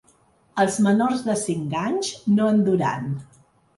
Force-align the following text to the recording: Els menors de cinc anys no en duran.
Els 0.61 0.77
menors 0.85 1.21
de 1.27 1.35
cinc 1.41 1.77
anys 1.83 2.09
no 2.39 2.49
en 2.55 2.67
duran. 2.71 3.07